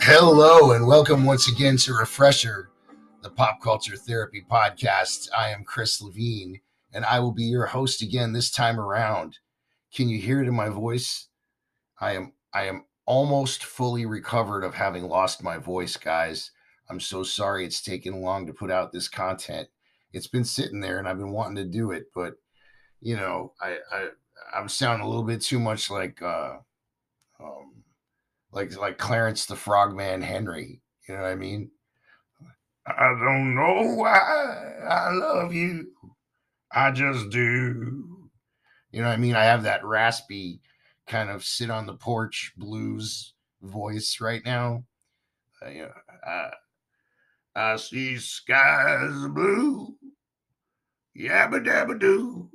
Hello, 0.00 0.72
and 0.72 0.86
welcome 0.86 1.24
once 1.24 1.48
again 1.48 1.76
to 1.76 1.92
Refresher, 1.92 2.70
the 3.22 3.28
Pop 3.28 3.60
Culture 3.60 3.96
Therapy 3.96 4.42
Podcast. 4.50 5.28
I 5.36 5.50
am 5.50 5.64
Chris 5.64 6.00
Levine, 6.00 6.60
and 6.92 7.04
I 7.04 7.20
will 7.20 7.32
be 7.32 7.44
your 7.44 7.66
host 7.66 8.02
again 8.02 8.32
this 8.32 8.50
time 8.50 8.80
around. 8.80 9.38
Can 9.94 10.08
you 10.08 10.18
hear 10.18 10.42
it 10.42 10.48
in 10.48 10.54
my 10.54 10.68
voice? 10.68 11.28
I 12.00 12.12
am 12.12 12.32
I 12.52 12.64
am 12.64 12.84
almost 13.06 13.64
fully 13.64 14.06
recovered 14.06 14.64
of 14.64 14.74
having 14.74 15.08
lost 15.08 15.42
my 15.42 15.58
voice, 15.58 15.96
guys. 15.96 16.50
I'm 16.90 17.00
so 17.00 17.22
sorry 17.22 17.64
it's 17.64 17.82
taken 17.82 18.22
long 18.22 18.46
to 18.46 18.52
put 18.52 18.70
out 18.70 18.92
this 18.92 19.08
content. 19.08 19.68
It's 20.12 20.26
been 20.26 20.44
sitting 20.44 20.80
there 20.80 20.98
and 20.98 21.08
I've 21.08 21.18
been 21.18 21.32
wanting 21.32 21.56
to 21.56 21.70
do 21.70 21.90
it, 21.90 22.06
but 22.14 22.34
you 23.00 23.16
know, 23.16 23.52
I, 23.60 23.78
I 23.92 24.08
I'm 24.54 24.68
sounding 24.68 25.06
a 25.06 25.08
little 25.08 25.24
bit 25.24 25.40
too 25.40 25.58
much 25.58 25.90
like 25.90 26.22
uh 26.22 26.56
um 27.40 27.84
like 28.52 28.76
like 28.76 28.98
Clarence 28.98 29.46
the 29.46 29.56
Frogman 29.56 30.22
Henry. 30.22 30.82
You 31.08 31.14
know 31.14 31.22
what 31.22 31.30
I 31.30 31.34
mean? 31.34 31.70
I 32.86 33.08
don't 33.08 33.54
know 33.54 33.94
why 33.96 34.18
I 34.88 35.10
love 35.12 35.52
you. 35.52 35.92
I 36.72 36.90
just 36.90 37.30
do. 37.30 38.30
You 38.90 39.02
know 39.02 39.08
what 39.08 39.14
I 39.14 39.18
mean? 39.18 39.34
I 39.34 39.44
have 39.44 39.62
that 39.64 39.84
raspy 39.84 40.60
kind 41.06 41.30
of 41.30 41.44
sit 41.44 41.70
on 41.70 41.86
the 41.86 41.94
porch 41.94 42.52
blues 42.56 43.34
voice 43.62 44.18
right 44.20 44.44
now. 44.44 44.84
Uh, 45.64 45.88
I, 46.26 46.50
I 47.54 47.76
see 47.76 48.16
skies 48.16 49.26
blue. 49.30 49.94
Yabba 51.18 51.64
dabba 51.64 51.98
doo. 51.98 52.48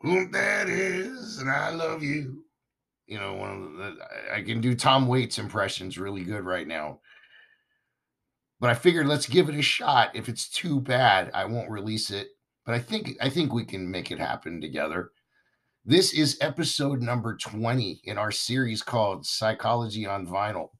Whom 0.00 0.30
that 0.32 0.68
is, 0.68 1.38
and 1.38 1.50
I 1.50 1.70
love 1.70 2.02
you 2.02 2.44
you 3.06 3.18
know, 3.18 3.34
one 3.34 3.50
of 3.50 3.72
the 3.76 3.96
I 4.32 4.42
can 4.42 4.60
do 4.60 4.74
Tom 4.74 5.06
Waits 5.06 5.38
impressions 5.38 5.98
really 5.98 6.24
good 6.24 6.44
right 6.44 6.66
now. 6.66 7.00
But 8.60 8.70
I 8.70 8.74
figured 8.74 9.06
let's 9.06 9.26
give 9.26 9.48
it 9.48 9.54
a 9.54 9.62
shot. 9.62 10.14
If 10.14 10.28
it's 10.28 10.48
too 10.48 10.80
bad, 10.80 11.30
I 11.34 11.44
won't 11.44 11.70
release 11.70 12.10
it. 12.10 12.28
But 12.64 12.74
I 12.74 12.78
think 12.78 13.16
I 13.20 13.28
think 13.28 13.52
we 13.52 13.64
can 13.64 13.90
make 13.90 14.10
it 14.10 14.18
happen 14.18 14.60
together. 14.60 15.10
This 15.84 16.14
is 16.14 16.38
episode 16.40 17.02
number 17.02 17.36
20 17.36 18.00
in 18.04 18.16
our 18.16 18.32
series 18.32 18.82
called 18.82 19.26
Psychology 19.26 20.06
on 20.06 20.26
Vinyl, 20.26 20.70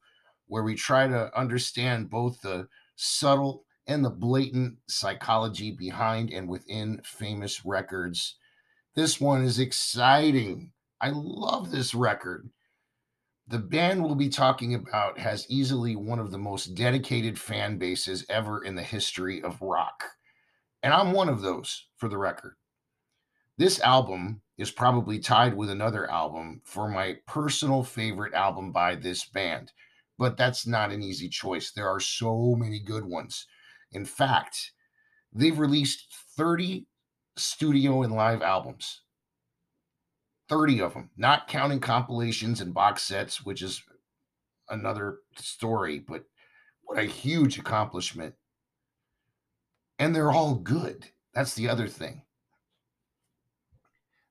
where 0.47 0.63
we 0.63 0.73
try 0.73 1.07
to 1.07 1.37
understand 1.37 2.09
both 2.09 2.41
the 2.41 2.67
subtle 2.95 3.65
and 3.87 4.03
the 4.03 4.09
blatant 4.09 4.77
psychology 4.87 5.71
behind 5.71 6.31
and 6.31 6.49
within 6.49 7.01
famous 7.03 7.63
records. 7.65 8.37
This 8.95 9.21
one 9.21 9.43
is 9.43 9.59
exciting 9.59 10.71
I 11.01 11.11
love 11.13 11.71
this 11.71 11.93
record. 11.93 12.49
The 13.47 13.59
band 13.59 14.03
we'll 14.03 14.15
be 14.15 14.29
talking 14.29 14.73
about 14.73 15.19
has 15.19 15.45
easily 15.49 15.95
one 15.95 16.17
of 16.17 16.31
the 16.31 16.39
most 16.39 16.73
dedicated 16.73 17.37
fan 17.37 17.77
bases 17.77 18.25
ever 18.27 18.63
in 18.63 18.73
the 18.73 18.81
history 18.81 19.43
of 19.43 19.61
rock. 19.61 20.14
And 20.85 20.93
I'm 20.93 21.13
one 21.13 21.29
of 21.29 21.41
those, 21.41 21.87
for 21.97 22.07
the 22.07 22.19
record. 22.19 22.57
This 23.57 23.79
album 23.79 24.43
is 24.59 24.69
probably 24.69 25.17
tied 25.17 25.57
with 25.57 25.71
another 25.71 26.07
album 26.11 26.61
for 26.63 26.87
my 26.87 27.17
personal 27.25 27.81
favorite 27.81 28.35
album 28.35 28.71
by 28.71 28.93
this 28.93 29.25
band, 29.25 29.71
but 30.19 30.37
that's 30.37 30.67
not 30.67 30.91
an 30.91 31.01
easy 31.01 31.27
choice. 31.27 31.71
There 31.71 31.89
are 31.89 31.99
so 31.99 32.53
many 32.55 32.79
good 32.79 33.03
ones. 33.03 33.47
In 33.93 34.05
fact, 34.05 34.73
they've 35.33 35.57
released 35.57 36.05
30 36.37 36.85
studio 37.35 38.03
and 38.03 38.13
live 38.13 38.43
albums. 38.43 39.01
30 40.49 40.81
of 40.81 40.93
them, 40.93 41.09
not 41.17 41.47
counting 41.47 41.79
compilations 41.79 42.61
and 42.61 42.75
box 42.75 43.01
sets, 43.01 43.43
which 43.43 43.63
is 43.63 43.81
another 44.69 45.17
story, 45.35 45.97
but 45.97 46.25
what 46.83 46.99
a 46.99 47.05
huge 47.05 47.57
accomplishment. 47.57 48.35
And 49.97 50.15
they're 50.15 50.31
all 50.31 50.55
good. 50.55 51.07
That's 51.33 51.53
the 51.53 51.69
other 51.69 51.87
thing. 51.87 52.23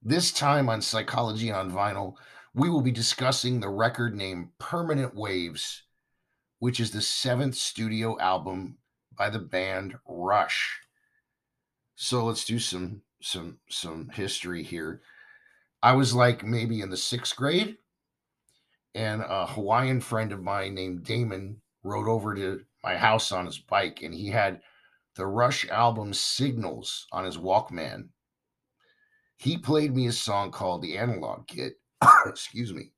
This 0.03 0.33
time 0.33 0.69
on 0.69 0.83
Psychology 0.83 1.51
on 1.51 1.73
Vinyl, 1.73 2.15
we 2.55 2.69
will 2.69 2.83
be 2.83 2.93
discussing 2.93 3.61
the 3.61 3.69
record 3.69 4.15
named 4.15 4.49
Permanent 4.59 5.15
Waves, 5.15 5.83
which 6.59 6.79
is 6.79 6.91
the 6.91 7.01
seventh 7.01 7.55
studio 7.55 8.19
album 8.21 8.77
by 9.17 9.31
the 9.31 9.39
band 9.39 9.95
Rush. 10.07 10.81
So 11.97 12.25
let's 12.25 12.45
do 12.45 12.59
some 12.59 13.03
some 13.23 13.59
some 13.71 14.11
history 14.11 14.63
here. 14.63 15.01
I 15.83 15.93
was 15.95 16.15
like 16.15 16.45
maybe 16.45 16.81
in 16.81 16.91
the 16.91 16.97
sixth 16.97 17.35
grade, 17.37 17.79
and 18.95 19.23
a 19.23 19.47
Hawaiian 19.47 20.01
friend 20.01 20.33
of 20.33 20.43
mine 20.43 20.75
named 20.75 21.05
Damon 21.05 21.61
rode 21.83 22.09
over 22.09 22.35
to 22.35 22.65
my 22.83 22.97
house 22.97 23.33
on 23.33 23.47
his 23.47 23.59
bike, 23.59 24.03
and 24.03 24.15
he 24.15 24.29
had 24.29 24.61
the 25.17 25.27
Rush 25.27 25.69
album 25.69 26.13
Signals 26.13 27.07
on 27.13 27.25
his 27.25 27.39
Walkman. 27.39 28.09
He 29.37 29.59
played 29.59 29.95
me 29.95 30.07
a 30.07 30.13
song 30.13 30.51
called 30.51 30.83
The 30.83 30.97
Analog 30.99 31.47
Kid. 31.47 31.73
Excuse 32.27 32.73
me. 32.73 32.93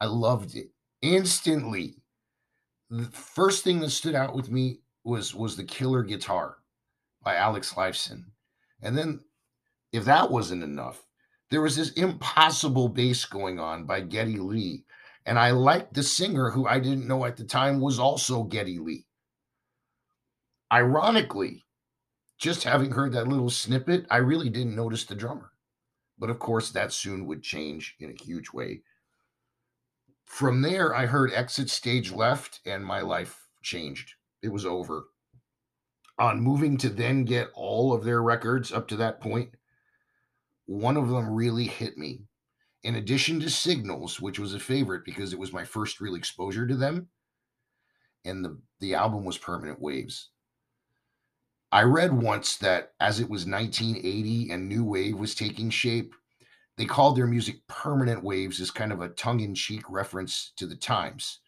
I 0.00 0.06
loved 0.06 0.54
it 0.56 0.68
instantly. 1.02 1.96
The 2.90 3.04
first 3.04 3.64
thing 3.64 3.80
that 3.80 3.90
stood 3.90 4.14
out 4.14 4.34
with 4.34 4.50
me 4.50 4.80
was 5.04 5.34
was 5.34 5.56
the 5.56 5.64
killer 5.64 6.02
guitar 6.02 6.58
by 7.22 7.36
Alex 7.36 7.74
Lifeson. 7.74 8.24
And 8.82 8.96
then 8.96 9.20
if 9.92 10.04
that 10.04 10.30
wasn't 10.30 10.62
enough, 10.62 11.04
there 11.50 11.62
was 11.62 11.76
this 11.76 11.92
impossible 11.92 12.88
bass 12.88 13.24
going 13.24 13.58
on 13.58 13.84
by 13.84 14.00
Geddy 14.00 14.38
Lee. 14.38 14.84
And 15.26 15.38
I 15.38 15.50
liked 15.50 15.94
the 15.94 16.02
singer 16.02 16.50
who 16.50 16.66
I 16.66 16.78
didn't 16.78 17.08
know 17.08 17.24
at 17.24 17.36
the 17.36 17.44
time 17.44 17.80
was 17.80 17.98
also 17.98 18.44
Geddy 18.44 18.78
Lee. 18.78 19.07
Ironically, 20.72 21.64
just 22.38 22.64
having 22.64 22.90
heard 22.90 23.12
that 23.12 23.26
little 23.26 23.50
snippet, 23.50 24.06
I 24.10 24.18
really 24.18 24.48
didn't 24.48 24.76
notice 24.76 25.04
the 25.04 25.14
drummer. 25.14 25.52
But 26.18 26.30
of 26.30 26.38
course, 26.38 26.70
that 26.70 26.92
soon 26.92 27.26
would 27.26 27.42
change 27.42 27.96
in 27.98 28.10
a 28.10 28.24
huge 28.24 28.52
way. 28.52 28.82
From 30.24 30.60
there, 30.62 30.94
I 30.94 31.06
heard 31.06 31.32
Exit 31.32 31.70
Stage 31.70 32.12
Left, 32.12 32.60
and 32.66 32.84
my 32.84 33.00
life 33.00 33.48
changed. 33.62 34.14
It 34.42 34.48
was 34.48 34.66
over. 34.66 35.04
On 36.18 36.40
moving 36.40 36.76
to 36.78 36.90
then 36.90 37.24
get 37.24 37.50
all 37.54 37.92
of 37.92 38.04
their 38.04 38.22
records 38.22 38.72
up 38.72 38.88
to 38.88 38.96
that 38.96 39.20
point, 39.20 39.54
one 40.66 40.96
of 40.96 41.08
them 41.08 41.30
really 41.30 41.64
hit 41.64 41.96
me. 41.96 42.24
In 42.82 42.94
addition 42.94 43.40
to 43.40 43.50
Signals, 43.50 44.20
which 44.20 44.38
was 44.38 44.52
a 44.52 44.60
favorite 44.60 45.04
because 45.04 45.32
it 45.32 45.38
was 45.38 45.52
my 45.52 45.64
first 45.64 46.00
real 46.00 46.14
exposure 46.14 46.66
to 46.66 46.76
them, 46.76 47.08
and 48.24 48.44
the, 48.44 48.60
the 48.80 48.94
album 48.94 49.24
was 49.24 49.38
Permanent 49.38 49.80
Waves. 49.80 50.30
I 51.70 51.82
read 51.82 52.12
once 52.12 52.56
that 52.58 52.92
as 52.98 53.20
it 53.20 53.28
was 53.28 53.46
1980 53.46 54.50
and 54.50 54.68
New 54.68 54.84
Wave 54.84 55.18
was 55.18 55.34
taking 55.34 55.68
shape, 55.68 56.14
they 56.78 56.86
called 56.86 57.16
their 57.16 57.26
music 57.26 57.56
Permanent 57.68 58.22
Waves 58.22 58.60
as 58.60 58.70
kind 58.70 58.92
of 58.92 59.02
a 59.02 59.10
tongue 59.10 59.40
in 59.40 59.54
cheek 59.54 59.82
reference 59.90 60.52
to 60.56 60.66
the 60.66 60.76
times. 60.76 61.40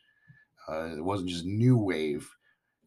Uh, 0.68 0.96
it 0.96 1.04
wasn't 1.04 1.30
just 1.30 1.46
New 1.46 1.78
Wave, 1.78 2.28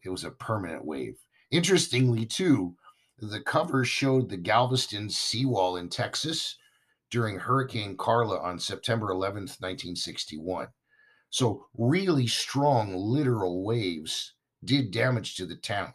it 0.04 0.10
was 0.10 0.24
a 0.24 0.30
permanent 0.30 0.84
wave. 0.84 1.16
Interestingly, 1.50 2.26
too, 2.26 2.76
the 3.18 3.40
cover 3.40 3.84
showed 3.84 4.28
the 4.28 4.36
Galveston 4.36 5.08
seawall 5.08 5.76
in 5.76 5.88
Texas 5.88 6.56
during 7.10 7.38
Hurricane 7.38 7.96
Carla 7.96 8.38
on 8.38 8.58
September 8.58 9.08
11th, 9.08 9.60
1961. 9.60 10.68
So, 11.30 11.66
really 11.76 12.26
strong 12.26 12.94
literal 12.94 13.64
waves 13.64 14.34
did 14.64 14.90
damage 14.90 15.36
to 15.36 15.46
the 15.46 15.56
town. 15.56 15.94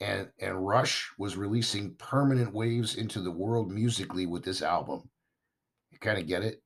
And, 0.00 0.28
and 0.40 0.66
Rush 0.66 1.10
was 1.18 1.36
releasing 1.36 1.94
permanent 1.96 2.54
waves 2.54 2.96
into 2.96 3.20
the 3.20 3.30
world 3.30 3.70
musically 3.70 4.26
with 4.26 4.42
this 4.42 4.62
album. 4.62 5.10
You 5.90 5.98
kind 5.98 6.18
of 6.18 6.26
get 6.26 6.42
it? 6.42 6.62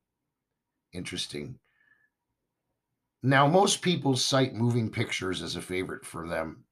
Interesting. 0.92 1.58
Now, 3.22 3.46
most 3.48 3.82
people 3.82 4.16
cite 4.16 4.54
moving 4.54 4.90
pictures 4.90 5.42
as 5.42 5.56
a 5.56 5.62
favorite 5.62 6.04
for 6.04 6.28
them. 6.28 6.64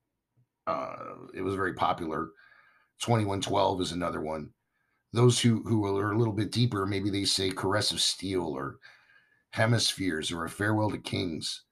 Uh, 0.66 1.14
it 1.34 1.42
was 1.42 1.54
very 1.54 1.74
popular. 1.74 2.30
2112 3.00 3.80
is 3.80 3.92
another 3.92 4.20
one. 4.20 4.50
Those 5.12 5.40
who, 5.40 5.62
who 5.62 5.84
are 5.96 6.12
a 6.12 6.18
little 6.18 6.32
bit 6.32 6.52
deeper, 6.52 6.86
maybe 6.86 7.10
they 7.10 7.24
say 7.24 7.50
Caress 7.50 7.90
of 7.90 8.00
Steel 8.00 8.44
or 8.44 8.76
Hemispheres 9.50 10.30
or 10.30 10.44
A 10.44 10.50
Farewell 10.50 10.90
to 10.90 10.98
Kings. 10.98 11.64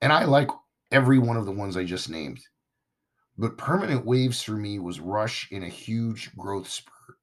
And 0.00 0.12
I 0.12 0.24
like 0.24 0.48
every 0.90 1.18
one 1.18 1.36
of 1.36 1.46
the 1.46 1.52
ones 1.52 1.76
I 1.76 1.84
just 1.84 2.10
named. 2.10 2.40
But 3.38 3.56
Permanent 3.56 4.04
Waves 4.04 4.42
for 4.42 4.56
me 4.56 4.80
was 4.80 4.98
Rush 4.98 5.50
in 5.52 5.62
a 5.62 5.68
huge 5.68 6.34
growth 6.36 6.68
spurt. 6.68 7.18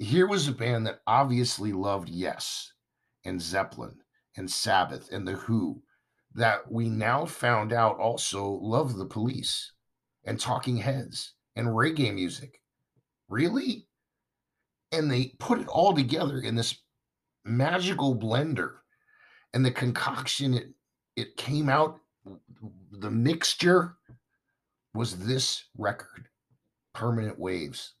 Here 0.00 0.26
was 0.26 0.48
a 0.48 0.52
band 0.52 0.86
that 0.88 1.02
obviously 1.06 1.72
loved 1.72 2.08
Yes 2.08 2.72
and 3.24 3.40
Zeppelin 3.40 4.00
and 4.36 4.50
Sabbath 4.50 5.08
and 5.12 5.26
The 5.26 5.34
Who 5.34 5.82
that 6.34 6.70
we 6.70 6.88
now 6.88 7.26
found 7.26 7.72
out 7.72 7.98
also 7.98 8.44
love 8.44 8.96
the 8.96 9.06
police 9.06 9.72
and 10.24 10.40
talking 10.40 10.78
heads 10.78 11.34
and 11.54 11.68
reggae 11.68 12.12
music. 12.12 12.60
Really? 13.28 13.86
And 14.90 15.10
they 15.10 15.34
put 15.38 15.60
it 15.60 15.68
all 15.68 15.94
together 15.94 16.40
in 16.40 16.56
this 16.56 16.76
magical 17.44 18.16
blender. 18.16 18.78
And 19.54 19.64
the 19.64 19.70
concoction 19.70 20.54
it 20.54 20.68
it 21.14 21.36
came 21.36 21.68
out 21.68 22.00
the 22.90 23.10
mixture 23.10 23.96
was 24.94 25.18
this 25.18 25.64
record, 25.76 26.28
Permanent 26.94 27.38
Waves. 27.38 27.94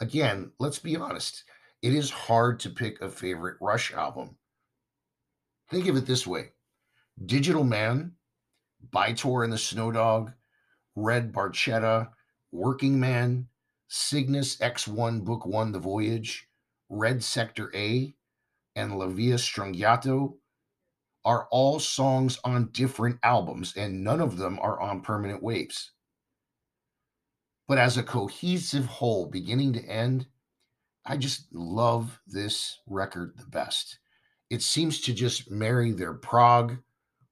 Again, 0.00 0.52
let's 0.58 0.78
be 0.78 0.96
honest. 0.96 1.44
It 1.82 1.94
is 1.94 2.10
hard 2.10 2.60
to 2.60 2.70
pick 2.70 3.00
a 3.00 3.08
favorite 3.08 3.56
Rush 3.60 3.92
album. 3.92 4.36
Think 5.68 5.88
of 5.88 5.96
it 5.96 6.06
this 6.06 6.26
way 6.26 6.52
Digital 7.24 7.64
Man, 7.64 8.12
By-Tor 8.90 9.44
and 9.44 9.52
the 9.52 9.58
Snow 9.58 9.90
Dog, 9.90 10.32
Red 10.96 11.32
Barchetta, 11.32 12.10
Working 12.52 12.98
Man, 12.98 13.48
Cygnus 13.88 14.56
X1 14.58 15.24
Book 15.24 15.46
1 15.46 15.72
The 15.72 15.78
Voyage, 15.78 16.48
Red 16.88 17.22
Sector 17.22 17.70
A, 17.74 18.14
and 18.76 18.98
La 18.98 19.06
Villa 19.06 19.38
are 21.24 21.46
all 21.50 21.78
songs 21.78 22.38
on 22.44 22.70
different 22.72 23.18
albums, 23.22 23.74
and 23.76 24.02
none 24.02 24.20
of 24.20 24.36
them 24.36 24.58
are 24.60 24.80
on 24.80 25.02
Permanent 25.02 25.42
Waves. 25.42 25.92
But 27.68 27.78
as 27.78 27.96
a 27.96 28.02
cohesive 28.02 28.86
whole, 28.86 29.26
beginning 29.26 29.74
to 29.74 29.84
end, 29.84 30.26
I 31.04 31.16
just 31.16 31.52
love 31.52 32.20
this 32.26 32.80
record 32.86 33.34
the 33.36 33.46
best. 33.46 33.98
It 34.50 34.62
seems 34.62 35.00
to 35.02 35.14
just 35.14 35.50
marry 35.50 35.92
their 35.92 36.14
prog, 36.14 36.78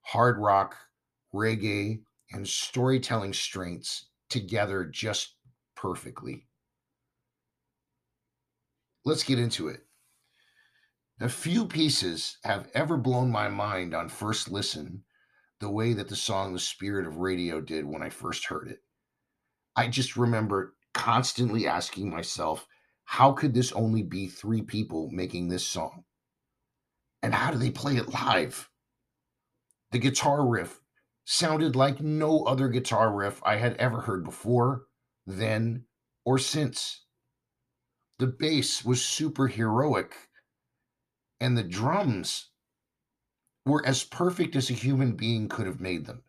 hard 0.03 0.39
rock, 0.39 0.77
reggae, 1.35 2.03
and 2.31 2.47
storytelling 2.47 3.33
strengths 3.33 4.07
together 4.29 4.85
just 4.85 5.35
perfectly. 5.75 6.47
Let's 9.05 9.25
get 9.25 9.39
into 9.39 9.69
it. 9.69 9.88
A 11.21 11.29
few 11.29 11.67
pieces 11.67 12.39
have 12.45 12.71
ever 12.75 12.97
blown 12.97 13.29
my 13.33 13.49
mind 13.49 13.93
on 13.93 14.09
first 14.09 14.53
listen 14.53 15.03
the 15.59 15.69
way 15.69 15.93
that 15.93 16.09
the 16.09 16.15
song 16.15 16.53
The 16.53 16.61
Spirit 16.61 17.09
of 17.09 17.17
Radio 17.17 17.61
did 17.61 17.85
when 17.87 18.03
I 18.03 18.09
first 18.09 18.45
heard 18.45 18.69
it. 18.69 18.85
I 19.75 19.89
just 19.89 20.17
remember 20.17 20.77
constantly 20.95 21.67
asking 21.67 22.09
myself, 22.09 22.69
how 23.03 23.33
could 23.33 23.53
this 23.53 23.73
only 23.73 24.05
be 24.05 24.29
three 24.29 24.63
people 24.63 25.11
making 25.11 25.49
this 25.49 25.67
song? 25.67 26.05
And 27.21 27.35
how 27.35 27.51
do 27.51 27.59
they 27.59 27.71
play 27.73 27.97
it 27.97 28.15
live? 28.15 28.71
The 29.91 29.99
guitar 29.99 30.47
riff 30.47 30.81
sounded 31.25 31.75
like 31.75 32.01
no 32.01 32.45
other 32.45 32.69
guitar 32.69 33.13
riff 33.13 33.43
I 33.45 33.57
had 33.57 33.75
ever 33.79 34.03
heard 34.03 34.23
before, 34.23 34.85
then, 35.27 35.87
or 36.25 36.39
since. 36.39 37.07
The 38.21 38.29
bass 38.29 38.85
was 38.85 39.05
super 39.05 39.49
heroic 39.49 40.28
and 41.41 41.57
the 41.57 41.63
drums 41.63 42.51
were 43.65 43.85
as 43.87 44.05
perfect 44.05 44.57
as 44.57 44.71
a 44.71 44.75
human 44.75 45.13
being 45.13 45.49
could 45.49 45.67
have 45.67 45.81
made 45.81 46.07
them. 46.07 46.23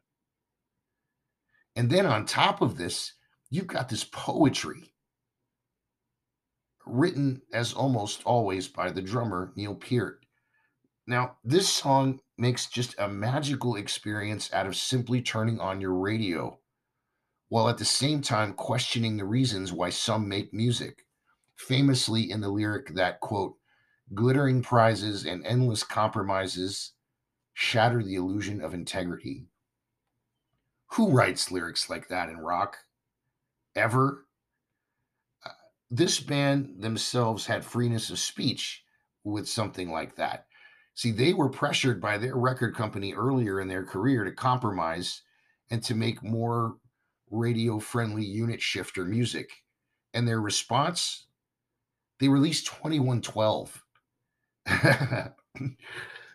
And 1.75 1.89
then 1.89 2.05
on 2.05 2.25
top 2.25 2.61
of 2.61 2.77
this, 2.77 3.13
you've 3.49 3.67
got 3.67 3.89
this 3.89 4.03
poetry 4.03 4.93
written 6.85 7.41
as 7.53 7.73
almost 7.73 8.23
always 8.25 8.67
by 8.67 8.91
the 8.91 9.01
drummer 9.01 9.51
Neil 9.55 9.75
Peart. 9.75 10.25
Now, 11.07 11.37
this 11.43 11.69
song 11.69 12.19
makes 12.37 12.67
just 12.67 12.95
a 12.99 13.07
magical 13.07 13.75
experience 13.75 14.51
out 14.53 14.67
of 14.67 14.75
simply 14.75 15.21
turning 15.21 15.59
on 15.59 15.81
your 15.81 15.93
radio, 15.93 16.59
while 17.47 17.69
at 17.69 17.77
the 17.77 17.85
same 17.85 18.21
time 18.21 18.53
questioning 18.53 19.17
the 19.17 19.25
reasons 19.25 19.71
why 19.71 19.89
some 19.89 20.27
make 20.27 20.53
music. 20.53 21.05
Famously 21.55 22.29
in 22.29 22.41
the 22.41 22.49
lyric 22.49 22.95
that, 22.95 23.19
quote, 23.19 23.58
glittering 24.13 24.61
prizes, 24.61 25.25
and 25.25 25.45
endless 25.45 25.83
compromises 25.83 26.93
shatter 27.53 28.03
the 28.03 28.15
illusion 28.15 28.61
of 28.61 28.73
integrity. 28.73 29.45
Who 30.93 31.11
writes 31.11 31.51
lyrics 31.51 31.89
like 31.89 32.07
that 32.07 32.29
in 32.29 32.37
rock? 32.37 32.77
Ever? 33.75 34.25
Uh, 35.45 35.49
this 35.91 36.19
band 36.19 36.81
themselves 36.81 37.45
had 37.45 37.63
freeness 37.63 38.09
of 38.09 38.19
speech 38.19 38.83
with 39.23 39.47
something 39.47 39.91
like 39.91 40.15
that. 40.15 40.45
See, 40.95 41.11
they 41.11 41.33
were 41.33 41.49
pressured 41.49 42.01
by 42.01 42.17
their 42.17 42.35
record 42.35 42.75
company 42.75 43.13
earlier 43.13 43.61
in 43.61 43.67
their 43.67 43.85
career 43.85 44.23
to 44.25 44.31
compromise 44.31 45.21
and 45.69 45.83
to 45.83 45.95
make 45.95 46.23
more 46.23 46.77
radio 47.29 47.79
friendly 47.79 48.25
unit 48.25 48.61
shifter 48.61 49.05
music. 49.05 49.49
And 50.13 50.27
their 50.27 50.41
response, 50.41 51.27
they 52.19 52.27
released 52.27 52.65
2112 52.65 53.83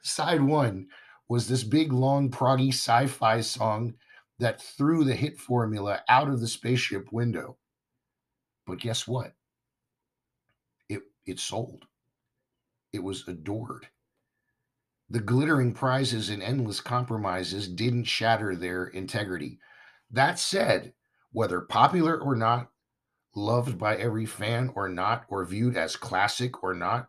Side 0.02 0.42
one 0.42 0.88
was 1.28 1.48
this 1.48 1.64
big, 1.64 1.92
long, 1.92 2.30
proggy 2.30 2.68
sci 2.68 3.06
fi 3.06 3.40
song 3.40 3.94
that 4.38 4.60
threw 4.60 5.04
the 5.04 5.14
hit 5.14 5.38
formula 5.38 6.00
out 6.08 6.28
of 6.28 6.40
the 6.40 6.48
spaceship 6.48 7.12
window. 7.12 7.56
But 8.66 8.80
guess 8.80 9.06
what? 9.06 9.34
It, 10.88 11.02
it 11.26 11.38
sold, 11.38 11.84
it 12.92 13.02
was 13.02 13.26
adored. 13.28 13.88
The 15.10 15.20
glittering 15.20 15.74
prizes 15.74 16.30
and 16.30 16.42
endless 16.42 16.80
compromises 16.80 17.68
didn't 17.68 18.04
shatter 18.04 18.56
their 18.56 18.86
integrity. 18.86 19.58
That 20.10 20.38
said, 20.38 20.94
whether 21.30 21.60
popular 21.60 22.18
or 22.18 22.34
not, 22.34 22.70
loved 23.36 23.78
by 23.78 23.96
every 23.96 24.26
fan 24.26 24.72
or 24.74 24.88
not, 24.88 25.24
or 25.28 25.44
viewed 25.44 25.76
as 25.76 25.96
classic 25.96 26.62
or 26.62 26.74
not, 26.74 27.08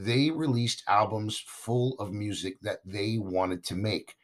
they 0.00 0.30
released 0.30 0.84
albums 0.86 1.42
full 1.44 1.96
of 1.98 2.12
music 2.12 2.56
that 2.62 2.78
they 2.84 3.18
wanted 3.18 3.64
to 3.64 3.74
make, 3.74 4.14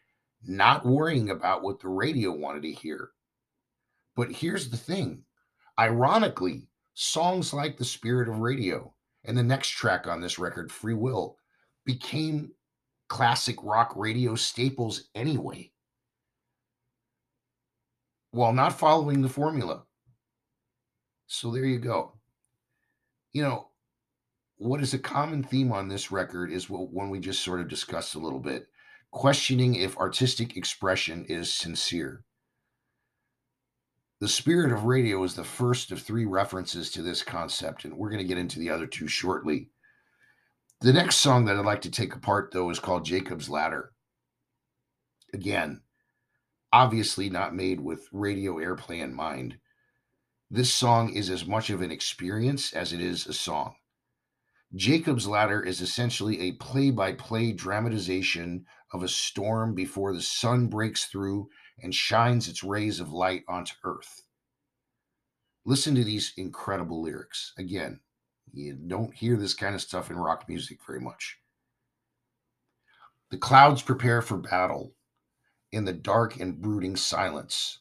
not 0.44 0.86
worrying 0.86 1.30
about 1.30 1.64
what 1.64 1.80
the 1.80 1.88
radio 1.88 2.30
wanted 2.32 2.62
to 2.62 2.70
hear. 2.70 3.10
But 4.14 4.30
here's 4.30 4.70
the 4.70 4.76
thing 4.76 5.24
ironically, 5.78 6.68
songs 6.94 7.52
like 7.52 7.76
The 7.76 7.84
Spirit 7.84 8.28
of 8.28 8.38
Radio 8.38 8.94
and 9.24 9.36
the 9.36 9.42
next 9.42 9.70
track 9.70 10.06
on 10.06 10.20
this 10.20 10.38
record, 10.38 10.70
Free 10.70 10.94
Will, 10.94 11.36
became 11.84 12.52
classic 13.08 13.56
rock 13.64 13.94
radio 13.96 14.36
staples 14.36 15.08
anyway, 15.16 15.72
while 18.30 18.52
not 18.52 18.78
following 18.78 19.22
the 19.22 19.28
formula. 19.28 19.82
So 21.26 21.50
there 21.50 21.64
you 21.64 21.80
go. 21.80 22.12
You 23.32 23.42
know, 23.42 23.70
what 24.64 24.80
is 24.80 24.94
a 24.94 24.98
common 24.98 25.42
theme 25.42 25.72
on 25.72 25.88
this 25.88 26.10
record 26.10 26.50
is 26.50 26.70
what 26.70 26.90
one 26.90 27.10
we 27.10 27.20
just 27.20 27.42
sort 27.42 27.60
of 27.60 27.68
discussed 27.68 28.14
a 28.14 28.18
little 28.18 28.40
bit 28.40 28.66
questioning 29.10 29.74
if 29.74 29.96
artistic 29.98 30.56
expression 30.56 31.24
is 31.26 31.52
sincere. 31.52 32.24
The 34.20 34.28
spirit 34.28 34.72
of 34.72 34.84
radio 34.84 35.22
is 35.22 35.34
the 35.34 35.44
first 35.44 35.92
of 35.92 36.00
three 36.00 36.24
references 36.24 36.90
to 36.92 37.02
this 37.02 37.22
concept, 37.22 37.84
and 37.84 37.96
we're 37.96 38.08
going 38.08 38.22
to 38.22 38.28
get 38.28 38.38
into 38.38 38.58
the 38.58 38.70
other 38.70 38.86
two 38.86 39.06
shortly. 39.06 39.68
The 40.80 40.94
next 40.94 41.16
song 41.16 41.44
that 41.44 41.56
I'd 41.56 41.64
like 41.64 41.82
to 41.82 41.90
take 41.90 42.14
apart, 42.14 42.50
though, 42.50 42.70
is 42.70 42.80
called 42.80 43.04
Jacob's 43.04 43.50
Ladder. 43.50 43.92
Again, 45.32 45.82
obviously 46.72 47.28
not 47.28 47.54
made 47.54 47.80
with 47.80 48.08
radio 48.12 48.54
airplay 48.54 49.00
in 49.00 49.14
mind. 49.14 49.58
This 50.50 50.72
song 50.72 51.12
is 51.12 51.28
as 51.30 51.46
much 51.46 51.70
of 51.70 51.82
an 51.82 51.92
experience 51.92 52.72
as 52.72 52.92
it 52.92 53.00
is 53.00 53.26
a 53.26 53.32
song. 53.34 53.74
Jacob's 54.76 55.28
Ladder 55.28 55.62
is 55.62 55.80
essentially 55.80 56.40
a 56.40 56.52
play 56.52 56.90
by 56.90 57.12
play 57.12 57.52
dramatization 57.52 58.66
of 58.92 59.04
a 59.04 59.08
storm 59.08 59.72
before 59.72 60.12
the 60.12 60.20
sun 60.20 60.66
breaks 60.66 61.04
through 61.04 61.48
and 61.80 61.94
shines 61.94 62.48
its 62.48 62.64
rays 62.64 62.98
of 62.98 63.12
light 63.12 63.44
onto 63.46 63.74
Earth. 63.84 64.22
Listen 65.64 65.94
to 65.94 66.02
these 66.02 66.32
incredible 66.36 67.02
lyrics. 67.02 67.52
Again, 67.56 68.00
you 68.52 68.74
don't 68.74 69.14
hear 69.14 69.36
this 69.36 69.54
kind 69.54 69.76
of 69.76 69.80
stuff 69.80 70.10
in 70.10 70.16
rock 70.16 70.48
music 70.48 70.78
very 70.84 71.00
much. 71.00 71.38
The 73.30 73.38
clouds 73.38 73.80
prepare 73.80 74.22
for 74.22 74.38
battle 74.38 74.96
in 75.70 75.84
the 75.84 75.92
dark 75.92 76.40
and 76.40 76.60
brooding 76.60 76.96
silence. 76.96 77.78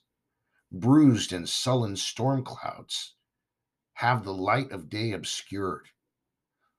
Bruised 0.71 1.33
and 1.33 1.49
sullen 1.49 1.95
storm 1.95 2.43
clouds 2.43 3.15
have 3.93 4.23
the 4.23 4.33
light 4.33 4.71
of 4.71 4.89
day 4.89 5.11
obscured 5.11 5.87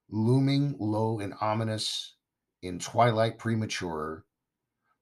looming 0.09 0.75
low 0.79 1.19
and 1.19 1.33
ominous 1.41 2.15
in 2.61 2.79
twilight 2.79 3.37
premature, 3.37 4.25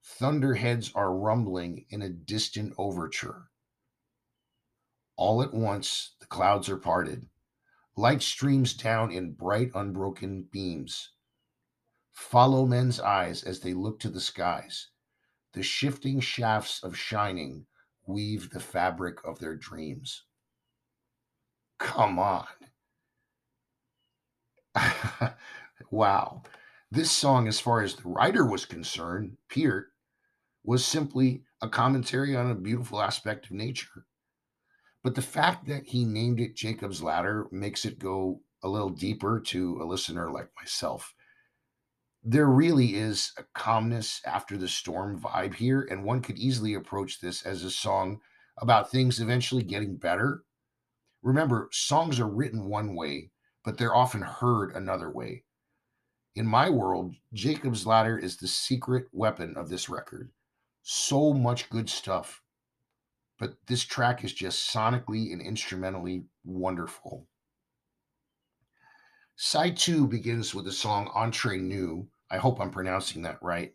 thunderheads 0.02 0.92
are 0.94 1.16
rumbling 1.16 1.86
in 1.90 2.02
a 2.02 2.08
distant 2.08 2.74
overture. 2.78 3.50
All 5.16 5.42
at 5.42 5.54
once, 5.54 6.14
the 6.20 6.26
clouds 6.26 6.68
are 6.68 6.76
parted. 6.76 7.26
Light 7.96 8.22
streams 8.22 8.74
down 8.74 9.12
in 9.12 9.34
bright, 9.34 9.70
unbroken 9.74 10.48
beams. 10.50 11.12
Follow 12.12 12.66
men's 12.66 12.98
eyes 12.98 13.42
as 13.44 13.60
they 13.60 13.74
look 13.74 14.00
to 14.00 14.08
the 14.08 14.20
skies. 14.20 14.88
The 15.52 15.62
shifting 15.62 16.20
shafts 16.20 16.82
of 16.82 16.96
shining 16.96 17.66
weave 18.06 18.50
the 18.50 18.60
fabric 18.60 19.24
of 19.24 19.38
their 19.38 19.56
dreams. 19.56 20.24
Come 21.78 22.18
on. 22.18 22.46
wow. 25.90 26.42
This 26.90 27.10
song, 27.10 27.48
as 27.48 27.60
far 27.60 27.82
as 27.82 27.96
the 27.96 28.08
writer 28.08 28.46
was 28.46 28.66
concerned, 28.66 29.36
Peart, 29.48 29.86
was 30.64 30.84
simply 30.84 31.42
a 31.60 31.68
commentary 31.68 32.36
on 32.36 32.50
a 32.50 32.54
beautiful 32.54 33.00
aspect 33.00 33.46
of 33.46 33.52
nature. 33.52 34.06
But 35.02 35.14
the 35.14 35.22
fact 35.22 35.66
that 35.66 35.86
he 35.86 36.04
named 36.04 36.40
it 36.40 36.56
Jacob's 36.56 37.02
Ladder 37.02 37.46
makes 37.50 37.84
it 37.84 37.98
go 37.98 38.40
a 38.62 38.68
little 38.68 38.90
deeper 38.90 39.40
to 39.40 39.78
a 39.82 39.84
listener 39.84 40.30
like 40.30 40.48
myself. 40.58 41.14
There 42.22 42.46
really 42.46 42.94
is 42.94 43.32
a 43.36 43.44
calmness 43.54 44.22
after 44.24 44.56
the 44.56 44.68
storm 44.68 45.20
vibe 45.20 45.56
here, 45.56 45.86
and 45.90 46.04
one 46.04 46.22
could 46.22 46.38
easily 46.38 46.72
approach 46.72 47.20
this 47.20 47.42
as 47.44 47.62
a 47.62 47.70
song 47.70 48.20
about 48.56 48.90
things 48.90 49.20
eventually 49.20 49.62
getting 49.62 49.96
better. 49.96 50.44
Remember, 51.22 51.68
songs 51.70 52.18
are 52.18 52.28
written 52.28 52.64
one 52.64 52.94
way, 52.94 53.30
but 53.64 53.78
they're 53.78 53.94
often 53.94 54.22
heard 54.22 54.74
another 54.74 55.10
way. 55.10 55.44
In 56.36 56.46
my 56.46 56.68
world, 56.68 57.14
Jacob's 57.32 57.86
Ladder 57.86 58.18
is 58.18 58.36
the 58.36 58.48
secret 58.48 59.06
weapon 59.12 59.56
of 59.56 59.68
this 59.68 59.88
record. 59.88 60.30
So 60.82 61.32
much 61.32 61.70
good 61.70 61.88
stuff. 61.88 62.42
But 63.38 63.54
this 63.66 63.84
track 63.84 64.22
is 64.22 64.32
just 64.32 64.72
sonically 64.72 65.32
and 65.32 65.40
instrumentally 65.40 66.24
wonderful. 66.44 67.26
Side 69.36 69.76
two 69.76 70.06
begins 70.06 70.54
with 70.54 70.64
the 70.64 70.72
song 70.72 71.10
Entre 71.14 71.56
Nous. 71.56 72.06
I 72.30 72.36
hope 72.36 72.60
I'm 72.60 72.70
pronouncing 72.70 73.22
that 73.22 73.42
right. 73.42 73.72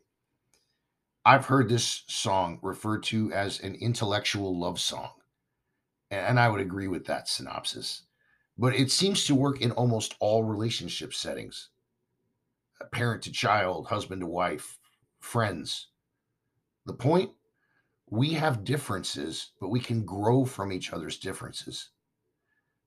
I've 1.25 1.48
heard 1.48 1.67
this 1.67 2.03
song 2.08 2.60
referred 2.62 3.03
to 3.03 3.31
as 3.34 3.60
an 3.60 3.75
intellectual 3.75 4.58
love 4.58 4.79
song. 4.79 5.12
And 6.12 6.39
I 6.39 6.48
would 6.50 6.62
agree 6.62 6.88
with 6.88 7.05
that 7.05 7.27
synopsis. 7.27 8.03
But 8.60 8.75
it 8.75 8.92
seems 8.92 9.25
to 9.25 9.36
work 9.36 9.62
in 9.62 9.72
almost 9.72 10.16
all 10.20 10.44
relationship 10.44 11.13
settings 11.13 11.70
parent 12.92 13.22
to 13.24 13.32
child, 13.32 13.88
husband 13.88 14.22
to 14.22 14.28
wife, 14.28 14.78
friends. 15.20 15.88
The 16.86 16.94
point 16.94 17.32
we 18.10 18.34
have 18.34 18.66
differences, 18.66 19.51
but 19.62 19.70
we 19.70 19.80
can 19.80 20.04
grow 20.04 20.44
from 20.44 20.74
each 20.74 20.92
other's 20.92 21.18
differences. 21.18 21.92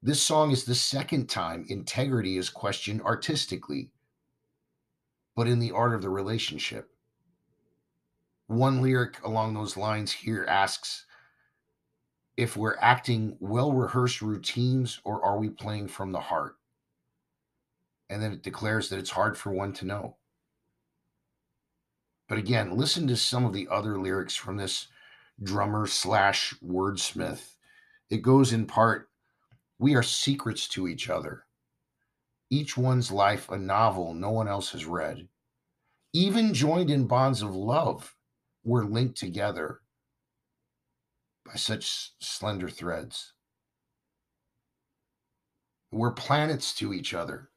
This 0.02 0.21
song 0.21 0.50
is 0.50 0.64
the 0.64 0.75
second 0.75 1.29
time 1.29 1.64
integrity 1.69 2.37
is 2.37 2.50
questioned 2.50 3.00
artistically, 3.02 3.91
but 5.37 5.47
in 5.47 5.59
the 5.59 5.71
art 5.71 5.95
of 5.95 6.02
the 6.02 6.11
relationship. 6.11 6.91
One 8.47 8.83
lyric 8.83 9.23
along 9.25 9.55
those 9.55 9.79
lines 9.79 10.12
here 10.12 10.45
asks 10.47 11.07
if 12.37 12.57
we're 12.57 12.77
acting 12.81 13.37
well 13.41 13.73
rehearsed 13.73 14.23
routines 14.23 15.01
or 15.05 15.25
are 15.25 15.39
we 15.39 15.51
playing 15.51 15.89
from 15.89 16.12
the 16.12 16.21
heart? 16.21 16.57
And 18.09 18.23
then 18.23 18.33
it 18.33 18.43
declares 18.43 18.89
that 18.89 18.99
it's 18.99 19.11
hard 19.11 19.37
for 19.37 19.51
one 19.53 19.73
to 19.75 19.87
know. 19.87 20.17
But 22.29 22.39
again, 22.39 22.77
listen 22.77 23.07
to 23.09 23.17
some 23.17 23.45
of 23.45 23.53
the 23.53 23.69
other 23.71 23.99
lyrics 23.99 24.35
from 24.35 24.57
this 24.57 24.89
drummer 25.43 25.87
slash 25.87 26.55
wordsmith. 26.65 27.57
It 28.11 28.23
goes 28.23 28.53
in 28.53 28.67
part 28.67 29.09
We 29.79 29.95
are 29.95 30.03
secrets 30.03 30.69
to 30.69 30.89
each 30.89 31.11
other. 31.11 31.45
Each 32.51 32.77
one's 32.77 33.11
life 33.11 33.51
a 33.51 33.59
novel 33.59 34.15
no 34.15 34.31
one 34.31 34.49
else 34.49 34.71
has 34.73 34.87
read. 34.87 35.29
Even 36.12 36.53
joined 36.55 36.91
in 36.91 37.07
bonds 37.07 37.43
of 37.43 37.55
love, 37.55 38.15
we're 38.65 38.85
linked 38.85 39.17
together 39.19 39.81
by 41.44 41.54
such 41.54 42.12
slender 42.20 42.68
threads. 42.68 43.32
We're 45.90 46.12
planets 46.12 46.75
to 46.76 46.92
each 46.92 47.12
other, 47.14 47.50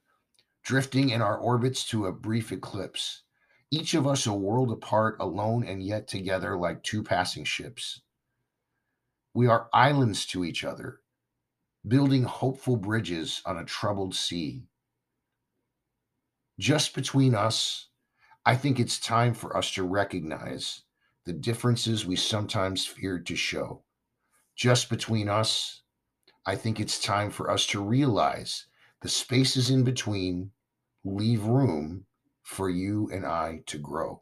drifting 0.64 1.10
in 1.10 1.22
our 1.22 1.38
orbits 1.38 1.88
to 1.90 2.06
a 2.06 2.12
brief 2.12 2.52
eclipse 2.52 3.24
each 3.76 3.94
of 3.94 4.08
us 4.08 4.26
a 4.26 4.34
world 4.34 4.72
apart, 4.72 5.18
alone 5.20 5.66
and 5.66 5.84
yet 5.84 6.08
together 6.08 6.58
like 6.58 6.82
two 6.82 7.04
passing 7.04 7.44
ships. 7.44 8.00
We 9.34 9.48
are 9.48 9.70
islands 9.74 10.26
to 10.28 10.46
each 10.46 10.64
other, 10.64 11.02
building 11.86 12.24
hopeful 12.24 12.78
bridges 12.78 13.42
on 13.46 13.58
a 13.58 13.66
troubled 13.66 14.16
sea. 14.16 14.68
Just 16.58 16.96
between 16.96 17.36
us, 17.36 17.90
I 18.46 18.56
think 18.56 18.80
it's 18.80 18.98
time 18.98 19.34
for 19.34 19.58
us 19.58 19.74
to 19.74 19.84
recognize 19.84 20.84
the 21.26 21.34
differences 21.34 22.06
we 22.06 22.16
sometimes 22.16 22.86
feared 22.86 23.26
to 23.28 23.36
show. 23.36 23.84
Just 24.56 24.90
between 24.90 25.28
us, 25.28 25.82
I 26.46 26.56
think 26.56 26.80
it's 26.80 27.00
time 27.00 27.32
for 27.32 27.50
us 27.50 27.66
to 27.68 27.84
realize 27.84 28.68
the 29.02 29.10
spaces 29.10 29.70
in 29.70 29.84
between 29.84 30.52
leave 31.04 31.44
room 31.44 32.06
for 32.44 32.70
you 32.70 33.10
and 33.12 33.26
I 33.26 33.62
to 33.66 33.78
grow. 33.78 34.22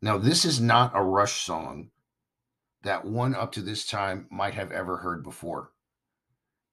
Now, 0.00 0.18
this 0.18 0.44
is 0.44 0.60
not 0.60 0.92
a 0.94 1.02
Rush 1.02 1.44
song 1.44 1.90
that 2.82 3.04
one 3.04 3.34
up 3.34 3.52
to 3.52 3.62
this 3.62 3.86
time 3.86 4.26
might 4.30 4.54
have 4.54 4.70
ever 4.70 4.98
heard 4.98 5.22
before. 5.22 5.72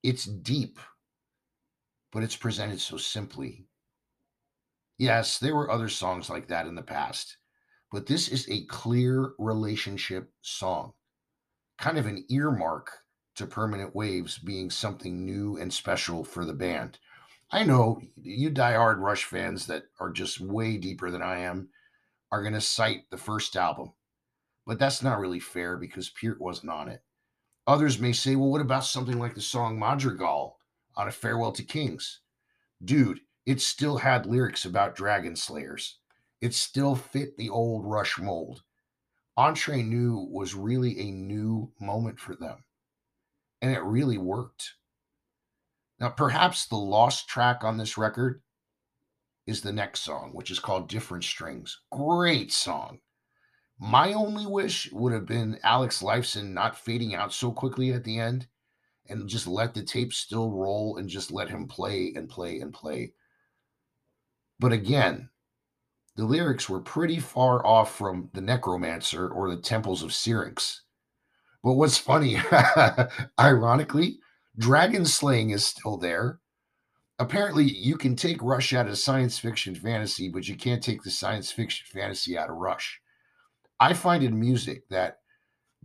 It's 0.04 0.26
deep, 0.26 0.80
but 2.12 2.24
it's 2.24 2.36
presented 2.36 2.82
so 2.82 2.98
simply. 2.98 3.66
Yes, 5.02 5.40
there 5.40 5.56
were 5.56 5.72
other 5.72 5.90
songs 5.90 6.30
like 6.30 6.48
that 6.50 6.68
in 6.68 6.76
the 6.76 6.84
past, 6.84 7.38
but 7.92 8.06
this 8.06 8.28
is 8.28 8.48
a 8.48 8.66
clear 8.66 9.32
relationship 9.40 10.32
song, 10.42 10.94
kind 11.80 11.98
of 11.98 12.06
an 12.06 12.24
earmark 12.30 12.92
to 13.34 13.48
Permanent 13.48 13.96
Waves 13.96 14.38
being 14.38 14.70
something 14.70 15.26
new 15.26 15.58
and 15.58 15.74
special 15.74 16.24
for 16.24 16.46
the 16.46 16.54
band. 16.54 17.00
I 17.52 17.64
know 17.64 18.00
you 18.16 18.52
die-hard 18.52 19.00
Rush 19.00 19.24
fans 19.24 19.66
that 19.66 19.86
are 20.00 20.12
just 20.12 20.40
way 20.40 20.78
deeper 20.78 21.10
than 21.10 21.24
I 21.24 21.40
am 21.40 21.70
are 22.32 22.44
going 22.44 22.54
to 22.54 22.62
cite 22.62 23.10
the 23.10 23.18
first 23.18 23.56
album, 23.56 23.94
but 24.68 24.78
that's 24.78 25.02
not 25.02 25.18
really 25.18 25.40
fair 25.40 25.78
because 25.78 26.12
Peart 26.12 26.40
wasn't 26.40 26.74
on 26.74 26.90
it. 26.90 27.02
Others 27.66 27.98
may 27.98 28.14
say, 28.14 28.36
well, 28.36 28.52
what 28.52 28.62
about 28.62 28.86
something 28.86 29.18
like 29.18 29.34
the 29.34 29.42
song 29.42 29.80
Madrigal 29.80 30.60
on 30.96 31.08
A 31.08 31.12
Farewell 31.12 31.54
to 31.54 31.64
Kings? 31.64 32.20
Dude, 32.86 33.22
it 33.46 33.62
still 33.62 33.98
had 33.98 34.26
lyrics 34.26 34.66
about 34.66 34.96
dragon 34.96 35.36
slayers. 35.36 35.98
It 36.42 36.54
still 36.54 36.96
fit 36.96 37.38
the 37.38 37.50
old 37.50 37.86
Rush 37.86 38.20
mold. 38.20 38.64
Entre 39.38 39.82
Nous 39.82 40.28
was 40.30 40.54
really 40.56 41.00
a 41.00 41.12
new 41.12 41.72
moment 41.80 42.20
for 42.20 42.36
them, 42.36 42.64
and 43.62 43.72
it 43.72 43.82
really 43.82 44.18
worked. 44.18 44.74
Now, 46.00 46.10
perhaps 46.10 46.66
the 46.66 46.76
lost 46.78 47.28
track 47.28 47.64
on 47.64 47.78
this 47.78 47.98
record 47.98 48.42
is 49.48 49.62
the 49.62 49.72
next 49.72 50.02
song, 50.02 50.32
which 50.34 50.52
is 50.52 50.60
called 50.60 50.90
Different 50.90 51.24
Strings. 51.24 51.80
Great 51.92 52.52
song. 52.52 53.00
My 53.80 54.14
only 54.14 54.46
wish 54.46 54.92
would 54.92 55.14
have 55.14 55.26
been 55.26 55.60
Alex 55.64 56.02
Lifeson 56.02 56.54
not 56.54 56.78
fading 56.78 57.16
out 57.16 57.34
so 57.34 57.52
quickly 57.52 57.92
at 57.94 58.04
the 58.04 58.20
end 58.20 58.48
and 59.10 59.28
just 59.28 59.48
let 59.48 59.74
the 59.74 59.84
tape 59.84 60.14
still 60.14 60.52
roll 60.52 60.98
and 60.98 61.10
just 61.10 61.32
let 61.32 61.50
him 61.50 61.68
play 61.68 62.14
and 62.16 62.30
play 62.30 62.60
and 62.60 62.74
play. 62.74 63.14
But 64.62 64.74
again, 64.74 65.32
the 66.16 66.24
lyrics 66.24 66.70
were 66.70 66.82
pretty 66.82 67.20
far 67.20 67.66
off 67.66 67.96
from 67.96 68.30
the 68.34 68.42
Necromancer 68.42 69.28
or 69.28 69.50
the 69.50 69.60
Temples 69.60 70.04
of 70.04 70.14
Syrinx. 70.14 70.84
But 71.64 71.74
what's 71.74 71.98
funny, 71.98 72.38
ironically, 73.40 74.20
Dragon 74.60 75.04
slaying 75.04 75.50
is 75.50 75.66
still 75.66 75.98
there. 75.98 76.42
Apparently, 77.18 77.64
you 77.64 77.98
can 77.98 78.16
take 78.16 78.44
Rush 78.44 78.72
out 78.72 78.88
of 78.88 79.00
science 79.00 79.40
fiction 79.40 79.74
fantasy, 79.74 80.30
but 80.30 80.48
you 80.48 80.56
can't 80.56 80.84
take 80.84 81.02
the 81.02 81.10
science 81.10 81.52
fiction 81.52 81.88
fantasy 81.92 82.38
out 82.38 82.52
of 82.52 82.58
Rush. 82.58 83.02
I 83.80 83.94
find 83.94 84.24
in 84.24 84.40
music 84.40 84.88
that 84.90 85.22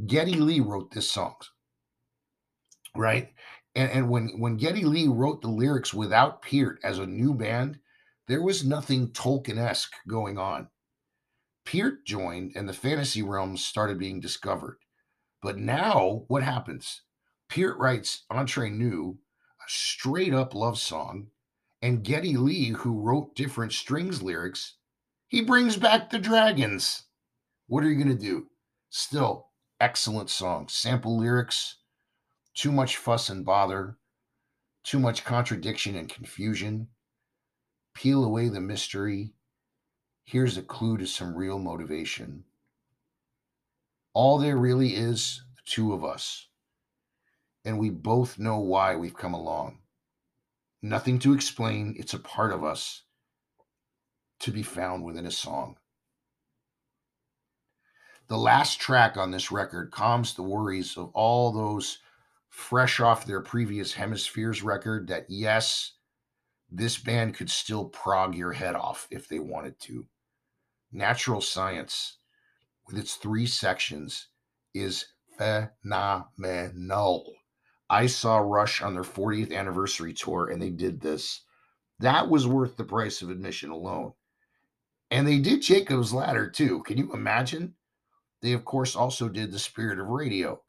Geddy 0.07 0.35
Lee 0.35 0.61
wrote 0.61 0.91
this 0.91 1.11
song, 1.11 1.37
right? 2.95 3.33
And, 3.75 3.91
and 3.91 4.11
when, 4.11 4.39
when 4.39 4.59
Geddy 4.59 4.85
Lee 4.85 5.09
wrote 5.09 5.41
the 5.41 5.49
lyrics 5.49 5.95
without 5.95 6.43
Peart 6.43 6.79
as 6.85 6.99
a 6.99 7.07
new 7.07 7.33
band, 7.33 7.79
there 8.29 8.43
was 8.43 8.65
nothing 8.65 9.11
Tolkien 9.11 9.59
esque 9.59 9.95
going 10.09 10.39
on. 10.39 10.69
Peart 11.65 12.05
joined 12.05 12.53
and 12.55 12.69
the 12.69 12.73
fantasy 12.73 13.23
realms 13.23 13.65
started 13.65 13.99
being 13.99 14.21
discovered. 14.21 14.79
But 15.43 15.59
now, 15.59 16.25
what 16.29 16.43
happens? 16.43 17.03
Peart 17.49 17.77
writes 17.79 18.25
Entre 18.31 18.71
Nous, 18.71 19.19
a 19.61 19.65
straight 19.69 20.35
up 20.35 20.55
love 20.55 20.79
song, 20.79 21.29
and 21.83 22.05
Geddy 22.05 22.37
Lee, 22.37 22.71
who 22.71 23.01
wrote 23.01 23.37
different 23.37 23.73
strings 23.73 24.23
lyrics, 24.23 24.75
he 25.29 25.43
brings 25.43 25.77
back 25.77 26.11
the 26.11 26.19
dragons. 26.19 27.05
What 27.67 27.85
are 27.85 27.91
you 27.91 28.03
going 28.03 28.17
to 28.17 28.23
do? 28.23 28.47
Still, 28.91 29.49
excellent 29.81 30.31
song. 30.31 30.69
Sample 30.69 31.19
lyrics, 31.19 31.77
Too 32.55 32.73
much 32.73 32.97
fuss 32.97 33.29
and 33.29 33.45
bother, 33.45 33.99
too 34.85 34.99
much 35.01 35.25
contradiction 35.25 35.97
and 35.97 36.09
confusion. 36.09 36.89
Peel 37.97 38.25
away 38.25 38.51
the 38.51 38.61
mystery. 38.61 39.33
Here's 40.23 40.59
a 40.59 40.63
clue 40.63 40.99
to 40.99 41.07
some 41.07 41.35
real 41.35 41.59
motivation. 41.59 42.45
All 44.13 44.37
there 44.37 44.59
really 44.59 44.95
is, 44.95 45.43
the 45.55 45.63
two 45.65 45.95
of 45.95 46.05
us. 46.05 46.49
And 47.65 47.79
we 47.79 47.89
both 47.89 48.39
know 48.39 48.59
why 48.59 48.97
we've 48.97 49.17
come 49.17 49.33
along. 49.33 49.79
Nothing 50.83 51.19
to 51.21 51.33
explain, 51.33 51.95
it's 51.99 52.13
a 52.13 52.19
part 52.19 52.53
of 52.53 52.63
us 52.63 53.05
to 54.41 54.51
be 54.51 54.63
found 54.63 55.03
within 55.03 55.25
a 55.25 55.31
song. 55.31 55.79
The 58.29 58.37
last 58.37 58.79
track 58.79 59.17
on 59.17 59.31
this 59.31 59.51
record 59.51 59.91
calms 59.91 60.35
the 60.35 60.43
worries 60.43 60.99
of 60.99 61.11
all 61.15 61.51
those 61.51 62.01
fresh 62.51 63.01
off 63.01 63.25
their 63.25 63.41
previous 63.41 63.95
Hemispheres 63.95 64.63
record 64.63 65.09
that, 65.09 65.25
yes, 65.31 65.93
this 66.71 66.99
band 66.99 67.35
could 67.35 67.51
still 67.51 67.85
prog 67.87 68.35
your 68.35 68.53
head 68.53 68.75
off 68.75 69.07
if 69.11 69.29
they 69.29 69.39
wanted 69.39 69.79
to. 69.81 70.07
Natural 70.93 71.41
Science, 71.41 72.19
with 72.87 72.99
its 72.99 73.15
three 73.15 73.47
sections, 73.47 74.29
is 74.75 75.07
phenomenal. 75.37 77.25
I 77.89 78.07
saw 78.07 78.39
Rush 78.39 78.83
on 78.83 78.95
their 78.95 79.05
40th 79.05 79.55
anniversary 79.55 80.13
tour 80.13 80.49
and 80.49 80.61
they 80.61 80.71
did 80.71 81.01
this. 81.01 81.43
That 82.01 82.29
was 82.29 82.47
worth 82.47 82.77
the 82.77 82.85
price 82.85 83.23
of 83.23 83.31
admission 83.31 83.71
alone. 83.71 84.13
And 85.11 85.27
they 85.27 85.39
did 85.39 85.63
Jacob's 85.63 86.13
Ladder 86.13 86.51
too. 86.51 86.83
Can 86.83 86.99
you 86.99 87.13
imagine? 87.13 87.75
They, 88.43 88.53
of 88.53 88.65
course, 88.65 88.97
also 88.97 89.29
did 89.29 89.53
The 89.53 89.59
Spirit 89.59 89.99
of 90.01 90.09
Radio. 90.09 90.63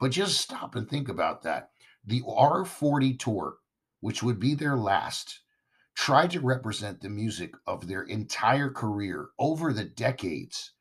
But 0.00 0.12
just 0.12 0.40
stop 0.40 0.74
and 0.74 0.88
think 0.88 1.08
about 1.08 1.42
that. 1.42 1.70
The 2.04 2.22
R40 2.22 3.18
tour, 3.18 3.56
which 4.00 4.22
would 4.22 4.38
be 4.38 4.54
their 4.54 4.76
last, 4.76 5.40
tried 5.94 6.30
to 6.30 6.40
represent 6.40 7.00
the 7.00 7.08
music 7.08 7.54
of 7.66 7.86
their 7.86 8.02
entire 8.02 8.70
career 8.70 9.28
over 9.38 9.72
the 9.72 9.84
decades, 9.84 10.72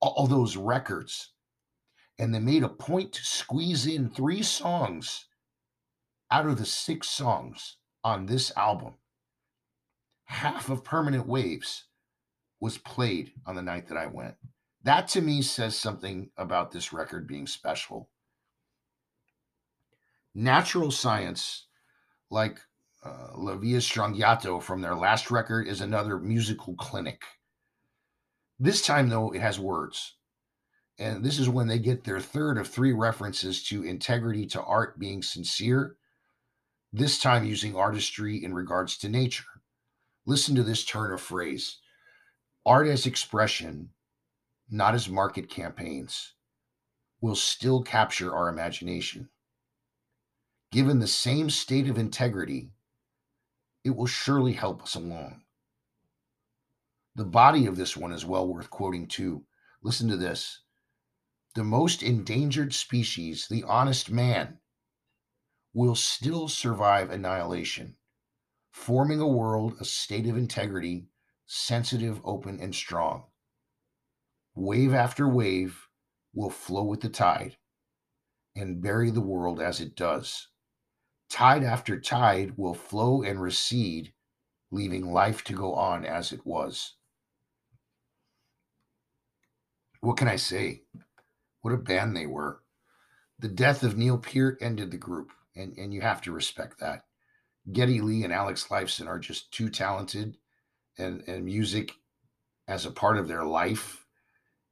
all 0.00 0.26
those 0.26 0.56
records. 0.56 1.32
And 2.18 2.34
they 2.34 2.38
made 2.38 2.62
a 2.62 2.68
point 2.68 3.12
to 3.14 3.24
squeeze 3.24 3.86
in 3.86 4.10
three 4.10 4.42
songs 4.42 5.26
out 6.30 6.46
of 6.46 6.58
the 6.58 6.66
six 6.66 7.08
songs 7.08 7.76
on 8.04 8.26
this 8.26 8.52
album. 8.56 8.94
Half 10.24 10.70
of 10.70 10.84
Permanent 10.84 11.26
Waves 11.26 11.84
was 12.60 12.78
played 12.78 13.32
on 13.46 13.56
the 13.56 13.62
night 13.62 13.88
that 13.88 13.98
I 13.98 14.06
went. 14.06 14.36
That 14.84 15.08
to 15.08 15.20
me 15.20 15.42
says 15.42 15.76
something 15.76 16.30
about 16.36 16.70
this 16.70 16.92
record 16.92 17.26
being 17.26 17.46
special. 17.46 18.08
Natural 20.34 20.90
science, 20.90 21.66
like 22.30 22.60
uh, 23.04 23.28
La 23.36 23.56
Villa 23.56 23.80
Strangiato 23.80 24.62
from 24.62 24.80
their 24.80 24.94
last 24.94 25.30
record, 25.30 25.66
is 25.66 25.80
another 25.80 26.18
musical 26.18 26.74
clinic. 26.74 27.22
This 28.58 28.82
time, 28.82 29.08
though, 29.08 29.32
it 29.32 29.40
has 29.40 29.58
words. 29.58 30.16
And 30.98 31.24
this 31.24 31.38
is 31.38 31.48
when 31.48 31.66
they 31.66 31.78
get 31.78 32.04
their 32.04 32.20
third 32.20 32.58
of 32.58 32.68
three 32.68 32.92
references 32.92 33.62
to 33.64 33.82
integrity 33.82 34.46
to 34.48 34.62
art 34.62 34.98
being 34.98 35.22
sincere, 35.22 35.96
this 36.92 37.18
time 37.18 37.44
using 37.44 37.74
artistry 37.74 38.44
in 38.44 38.52
regards 38.52 38.98
to 38.98 39.08
nature. 39.08 39.44
Listen 40.26 40.54
to 40.56 40.62
this 40.62 40.84
turn 40.84 41.12
of 41.12 41.20
phrase 41.20 41.78
art 42.66 42.86
as 42.86 43.06
expression 43.06 43.90
not 44.70 44.94
as 44.94 45.08
market 45.08 45.50
campaigns, 45.50 46.34
will 47.20 47.34
still 47.34 47.82
capture 47.82 48.34
our 48.34 48.48
imagination. 48.48 49.28
Given 50.72 50.98
the 51.00 51.08
same 51.08 51.50
state 51.50 51.88
of 51.88 51.98
integrity, 51.98 52.72
it 53.84 53.90
will 53.90 54.06
surely 54.06 54.52
help 54.52 54.82
us 54.82 54.94
along. 54.94 55.42
The 57.16 57.24
body 57.24 57.66
of 57.66 57.76
this 57.76 57.96
one 57.96 58.12
is 58.12 58.24
well 58.24 58.46
worth 58.46 58.70
quoting 58.70 59.08
too. 59.08 59.44
Listen 59.82 60.08
to 60.08 60.16
this. 60.16 60.62
The 61.54 61.64
most 61.64 62.02
endangered 62.02 62.72
species, 62.72 63.48
the 63.48 63.64
honest 63.64 64.10
man, 64.10 64.58
will 65.74 65.96
still 65.96 66.48
survive 66.48 67.10
annihilation, 67.10 67.96
forming 68.70 69.20
a 69.20 69.26
world, 69.26 69.76
a 69.80 69.84
state 69.84 70.28
of 70.28 70.36
integrity, 70.36 71.08
sensitive, 71.46 72.20
open, 72.24 72.60
and 72.60 72.74
strong 72.74 73.24
wave 74.54 74.92
after 74.92 75.28
wave 75.28 75.88
will 76.34 76.50
flow 76.50 76.84
with 76.84 77.00
the 77.00 77.08
tide 77.08 77.56
and 78.54 78.82
bury 78.82 79.10
the 79.10 79.20
world 79.20 79.60
as 79.60 79.80
it 79.80 79.96
does. 79.96 80.48
Tide 81.30 81.62
after 81.62 81.98
tide 81.98 82.56
will 82.56 82.74
flow 82.74 83.22
and 83.22 83.40
recede, 83.40 84.12
leaving 84.70 85.12
life 85.12 85.44
to 85.44 85.52
go 85.52 85.74
on 85.74 86.04
as 86.04 86.32
it 86.32 86.44
was. 86.44 86.96
What 90.00 90.16
can 90.16 90.28
I 90.28 90.36
say? 90.36 90.82
What 91.62 91.72
a 91.72 91.78
band 91.78 92.16
they 92.16 92.26
were. 92.26 92.62
The 93.38 93.48
death 93.48 93.82
of 93.82 93.96
Neil 93.96 94.18
Peart 94.18 94.58
ended 94.60 94.90
the 94.90 94.96
group, 94.96 95.32
and, 95.54 95.76
and 95.78 95.94
you 95.94 96.00
have 96.00 96.20
to 96.22 96.32
respect 96.32 96.80
that. 96.80 97.04
Geddy 97.72 98.00
Lee 98.00 98.24
and 98.24 98.32
Alex 98.32 98.66
Lifeson 98.68 99.06
are 99.06 99.18
just 99.18 99.52
too 99.52 99.70
talented, 99.70 100.36
and, 100.98 101.22
and 101.26 101.44
music 101.44 101.92
as 102.66 102.86
a 102.86 102.90
part 102.90 103.18
of 103.18 103.28
their 103.28 103.44
life 103.44 104.00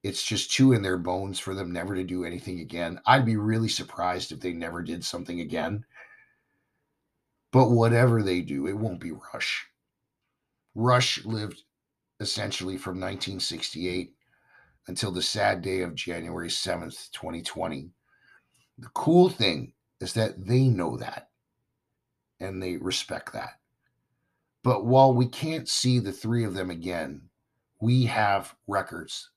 it's 0.02 0.22
just 0.22 0.52
too 0.52 0.72
in 0.72 0.82
their 0.82 0.96
bones 0.98 1.38
for 1.38 1.54
them 1.54 1.72
never 1.72 1.94
to 1.94 2.04
do 2.04 2.24
anything 2.24 2.60
again. 2.60 3.00
I'd 3.06 3.26
be 3.26 3.36
really 3.36 3.68
surprised 3.68 4.30
if 4.30 4.40
they 4.40 4.52
never 4.52 4.82
did 4.82 5.04
something 5.04 5.40
again. 5.40 5.84
But 7.52 7.70
whatever 7.70 8.22
they 8.22 8.40
do, 8.40 8.66
it 8.66 8.76
won't 8.76 9.00
be 9.00 9.12
Rush. 9.12 9.66
Rush 10.74 11.24
lived 11.24 11.62
essentially 12.20 12.76
from 12.76 13.00
1968 13.00 14.14
until 14.86 15.10
the 15.10 15.22
sad 15.22 15.62
day 15.62 15.80
of 15.80 15.94
January 15.94 16.48
7th, 16.48 17.10
2020. 17.12 17.90
The 18.78 18.88
cool 18.94 19.28
thing 19.28 19.72
is 20.00 20.12
that 20.14 20.46
they 20.46 20.68
know 20.68 20.96
that 20.96 21.30
and 22.40 22.62
they 22.62 22.76
respect 22.76 23.32
that. 23.32 23.60
But 24.62 24.84
while 24.84 25.14
we 25.14 25.26
can't 25.26 25.68
see 25.68 25.98
the 25.98 26.12
three 26.12 26.44
of 26.44 26.54
them 26.54 26.70
again, 26.70 27.22
we 27.80 28.04
have 28.04 28.54
records 28.66 29.30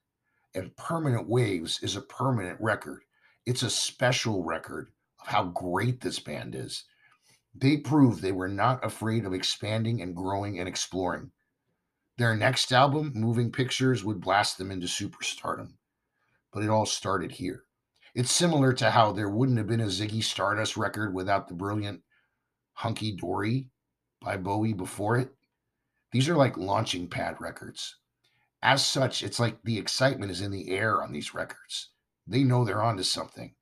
and 0.54 0.76
Permanent 0.76 1.30
Waves 1.30 1.80
is 1.82 1.96
a 1.96 2.02
permanent 2.02 2.60
record. 2.60 3.04
It's 3.46 3.64
a 3.64 3.70
special 3.70 4.44
record 4.44 4.90
of 5.22 5.28
how 5.28 5.46
great 5.46 6.02
this 6.02 6.20
band 6.20 6.56
is. 6.56 6.84
They 7.54 7.78
proved 7.78 8.22
they 8.22 8.32
were 8.32 8.48
not 8.48 8.84
afraid 8.86 9.26
of 9.26 9.34
expanding 9.34 10.02
and 10.02 10.16
growing 10.16 10.60
and 10.60 10.68
exploring. 10.68 11.32
Their 12.18 12.36
next 12.36 12.72
album, 12.72 13.12
Moving 13.16 13.52
Pictures, 13.52 14.04
would 14.04 14.22
blast 14.22 14.58
them 14.58 14.72
into 14.72 14.88
superstardom. 14.88 15.74
But 16.52 16.64
it 16.64 16.70
all 16.70 16.86
started 16.86 17.32
here. 17.32 17.64
It's 18.14 18.32
similar 18.32 18.74
to 18.74 18.92
how 18.92 19.12
there 19.12 19.30
wouldn't 19.30 19.58
have 19.58 19.68
been 19.68 19.82
a 19.82 19.86
Ziggy 19.86 20.24
Stardust 20.24 20.78
record 20.78 21.14
without 21.14 21.48
the 21.48 21.54
brilliant 21.54 22.02
Hunky 22.74 23.16
Dory 23.16 23.70
by 24.22 24.38
Bowie 24.38 24.74
before 24.74 25.18
it. 25.18 25.34
These 26.12 26.28
are 26.28 26.36
like 26.36 26.58
launching 26.58 27.08
pad 27.08 27.40
records 27.40 27.96
as 28.64 28.86
such, 28.86 29.24
it's 29.24 29.40
like 29.40 29.64
the 29.64 29.78
excitement 29.78 30.32
is 30.32 30.42
in 30.42 30.52
the 30.52 30.70
air 30.70 31.02
on 31.02 31.12
these 31.12 31.34
records. 31.34 31.90
They 32.28 32.44
know 32.44 32.64
they're 32.64 32.84
onto 32.84 33.04
something. 33.04 33.56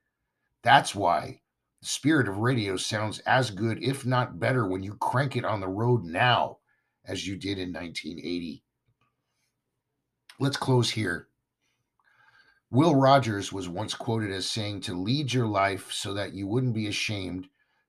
That's 0.62 0.94
why 0.94 1.42
the 1.82 1.88
spirit 1.88 2.28
of 2.28 2.38
radio 2.38 2.76
sounds 2.76 3.20
as 3.20 3.52
good, 3.52 3.82
if 3.82 4.06
not 4.06 4.40
better, 4.40 4.68
when 4.68 4.84
you 4.84 4.96
crank 4.96 5.36
it 5.36 5.46
on 5.46 5.62
the 5.62 5.68
road 5.68 6.04
now 6.04 6.58
as 7.06 7.28
you 7.28 7.36
did 7.36 7.58
in 7.58 7.72
1980. 7.72 8.64
Let's 10.40 10.58
close 10.58 10.92
here. 10.92 11.28
Will 12.72 12.96
Rogers 12.96 13.52
was 13.52 13.68
once 13.68 13.94
quoted 13.94 14.32
as 14.32 14.48
saying 14.48 14.82
to 14.82 14.94
lead 14.94 15.34
your 15.34 15.48
life 15.48 15.92
so 15.92 16.14
that 16.14 16.34
you 16.34 16.48
wouldn't 16.48 16.76
be 16.76 16.88
ashamed 16.88 17.48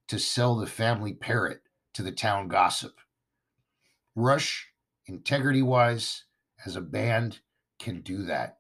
to 0.09 0.19
sell 0.19 0.57
the 0.57 0.67
family 0.67 1.13
parrot 1.13 1.61
to 1.93 2.03
the 2.03 2.13
town 2.13 2.49
gossip. 2.49 2.95
Rush, 4.15 4.69
integrity 5.07 5.63
wise, 5.63 6.25
as 6.65 6.77
a 6.77 6.81
band 6.81 7.41
can 7.79 8.01
do 8.01 8.23
that. 8.25 8.59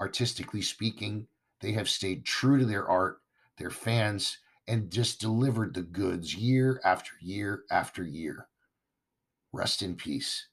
Artistically 0.00 0.62
speaking, 0.62 1.26
they 1.60 1.72
have 1.72 1.88
stayed 1.88 2.24
true 2.24 2.58
to 2.58 2.64
their 2.64 2.88
art, 2.88 3.18
their 3.58 3.70
fans, 3.70 4.38
and 4.68 4.90
just 4.90 5.20
delivered 5.20 5.74
the 5.74 5.82
goods 5.82 6.34
year 6.34 6.80
after 6.84 7.12
year 7.20 7.62
after 7.70 8.02
year. 8.02 8.48
Rest 9.52 9.82
in 9.82 9.94
peace. 9.94 10.48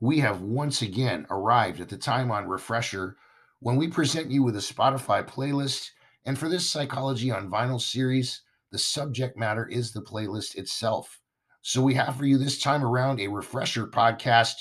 We 0.00 0.20
have 0.20 0.40
once 0.40 0.80
again 0.80 1.26
arrived 1.28 1.80
at 1.80 1.88
the 1.88 1.98
time 1.98 2.30
on 2.30 2.46
Refresher 2.46 3.16
when 3.60 3.76
we 3.76 3.88
present 3.88 4.30
you 4.30 4.42
with 4.42 4.56
a 4.56 4.60
Spotify 4.60 5.26
playlist. 5.26 5.90
And 6.24 6.38
for 6.38 6.48
this 6.48 6.68
Psychology 6.68 7.30
on 7.30 7.50
Vinyl 7.50 7.80
series, 7.80 8.42
the 8.70 8.78
subject 8.78 9.36
matter 9.36 9.66
is 9.66 9.92
the 9.92 10.02
playlist 10.02 10.54
itself. 10.56 11.20
So 11.62 11.82
we 11.82 11.94
have 11.94 12.16
for 12.16 12.24
you 12.24 12.38
this 12.38 12.60
time 12.60 12.84
around 12.84 13.20
a 13.20 13.28
Refresher 13.28 13.86
podcast 13.86 14.54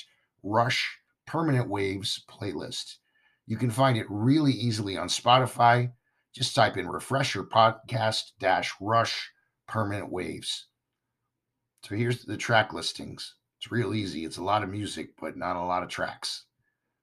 Rush 0.43 0.99
Permanent 1.25 1.69
Waves 1.69 2.23
playlist. 2.29 2.95
You 3.45 3.57
can 3.57 3.69
find 3.69 3.97
it 3.97 4.07
really 4.09 4.53
easily 4.53 4.97
on 4.97 5.07
Spotify. 5.07 5.91
Just 6.37 6.53
type 6.53 6.77
in 6.77 6.87
refresher 6.87 7.43
podcast 7.43 8.33
dash 8.37 8.71
rush 8.79 9.31
permanent 9.67 10.11
waves. 10.11 10.67
So 11.81 11.95
here's 11.95 12.25
the 12.25 12.37
track 12.37 12.73
listings. 12.73 13.33
It's 13.57 13.71
real 13.71 13.95
easy. 13.95 14.23
It's 14.23 14.37
a 14.37 14.43
lot 14.43 14.61
of 14.61 14.69
music, 14.69 15.13
but 15.19 15.35
not 15.35 15.55
a 15.55 15.63
lot 15.63 15.81
of 15.81 15.89
tracks. 15.89 16.43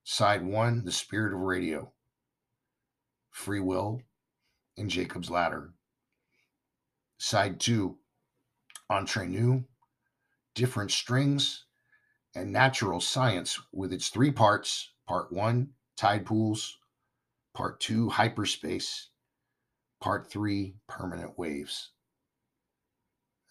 Side 0.05 0.41
one, 0.41 0.85
The 0.85 0.91
Spirit 0.93 1.33
of 1.33 1.41
Radio, 1.41 1.91
Free 3.29 3.59
Will, 3.59 4.01
and 4.77 4.89
Jacob's 4.89 5.29
Ladder. 5.29 5.73
Side 7.17 7.59
two, 7.59 7.97
Entre 8.89 9.27
Nous, 9.27 9.65
Different 10.53 10.91
Strings, 10.91 11.65
and 12.35 12.53
Natural 12.53 13.01
Science 13.01 13.59
with 13.73 13.91
its 13.91 14.07
three 14.07 14.31
parts. 14.31 14.93
Part 15.05 15.33
one, 15.33 15.71
Tide 15.97 16.25
Pools. 16.25 16.77
Part 17.53 17.81
two, 17.81 18.07
Hyperspace. 18.07 19.09
Part 20.05 20.29
three, 20.29 20.75
Permanent 20.87 21.35
Waves. 21.35 21.89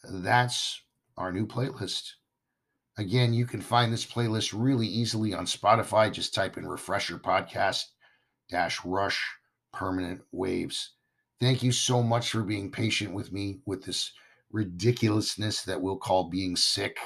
That's 0.08 0.80
our 1.16 1.32
new 1.32 1.48
playlist. 1.48 2.12
Again, 2.96 3.34
you 3.34 3.44
can 3.44 3.60
find 3.60 3.92
this 3.92 4.06
playlist 4.06 4.54
really 4.56 4.86
easily 4.86 5.34
on 5.34 5.46
Spotify. 5.46 6.12
Just 6.12 6.32
type 6.32 6.56
in 6.56 6.64
Refresher 6.64 7.18
Podcast 7.18 7.86
dash 8.48 8.84
Rush 8.84 9.20
Permanent 9.72 10.20
Waves. 10.30 10.92
Thank 11.40 11.64
you 11.64 11.72
so 11.72 12.04
much 12.04 12.30
for 12.30 12.44
being 12.44 12.70
patient 12.70 13.12
with 13.12 13.32
me 13.32 13.58
with 13.66 13.82
this 13.82 14.12
ridiculousness 14.52 15.62
that 15.64 15.82
we'll 15.82 15.96
call 15.96 16.30
being 16.30 16.54
sick. 16.54 16.96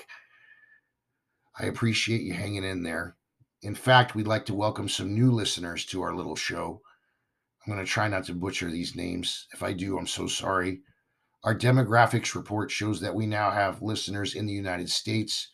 I 1.59 1.65
appreciate 1.69 2.21
you 2.21 2.35
hanging 2.35 2.65
in 2.65 2.83
there. 2.83 3.17
In 3.63 3.75
fact, 3.75 4.15
we'd 4.15 4.27
like 4.27 4.45
to 4.45 4.55
welcome 4.55 4.91
some 4.91 5.15
new 5.15 5.33
listeners 5.33 5.87
to 5.87 6.03
our 6.03 6.15
little 6.15 6.37
show. 6.37 6.83
I'm 7.69 7.75
going 7.75 7.85
to 7.85 7.93
try 7.93 8.09
not 8.09 8.25
to 8.25 8.33
butcher 8.33 8.71
these 8.71 8.97
names. 8.97 9.47
If 9.53 9.63
I 9.63 9.75
do, 9.75 9.99
I'm 9.99 10.07
so 10.07 10.27
sorry. 10.27 10.81
Our 11.45 11.55
demographics 11.55 12.35
report 12.35 12.71
shows 12.71 12.99
that 13.03 13.15
we 13.15 13.27
now 13.27 13.51
have 13.51 13.83
listeners 13.83 14.35
in 14.35 14.47
the 14.47 14.55
United 14.55 14.89
States, 14.89 15.51